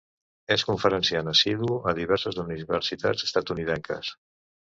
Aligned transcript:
És 0.53 0.61
conferenciant 0.69 1.27
assidu 1.33 1.69
a 1.91 1.93
diverses 1.99 2.41
universitats 2.45 3.27
estatunidenques. 3.27 4.13